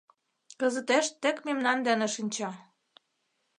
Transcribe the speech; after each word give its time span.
—Кызытеш 0.59 1.05
тек 1.21 1.37
мемнан 1.47 1.77
дене 1.87 2.07
шинча. 2.15 2.49